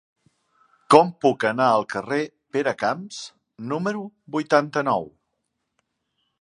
[0.95, 3.21] Com puc anar al carrer de Peracamps
[3.75, 4.05] número
[4.37, 5.11] vuitanta-nou?